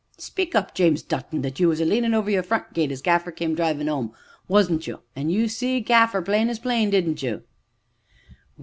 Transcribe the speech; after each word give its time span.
Speak 0.17 0.55
up, 0.55 0.73
James 0.73 1.03
Dutton 1.03 1.45
you 1.57 1.67
was 1.67 1.79
a 1.79 1.85
leanin' 1.85 2.15
over 2.15 2.31
your 2.31 2.41
front 2.41 2.73
gate 2.73 2.91
as 2.91 3.03
Gaffer 3.03 3.31
come 3.31 3.53
drivin' 3.53 3.87
'ome, 3.87 4.11
wasn't 4.47 4.87
you, 4.87 5.01
an' 5.15 5.29
you 5.29 5.47
see 5.47 5.79
Gaffer 5.79 6.23
plain 6.23 6.49
as 6.49 6.57
plain, 6.57 6.89
didn't 6.89 7.21
you?" 7.21 7.43